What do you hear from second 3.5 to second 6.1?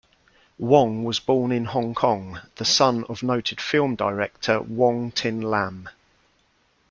film director Wong Tin-Lam.